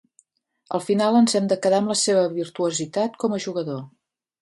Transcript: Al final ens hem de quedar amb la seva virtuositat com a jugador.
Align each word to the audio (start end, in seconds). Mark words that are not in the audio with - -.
Al 0.77 0.81
final 0.85 1.17
ens 1.19 1.37
hem 1.41 1.51
de 1.53 1.59
quedar 1.67 1.83
amb 1.83 1.93
la 1.93 1.99
seva 2.07 2.25
virtuositat 2.41 3.25
com 3.25 3.37
a 3.37 3.43
jugador. 3.49 3.83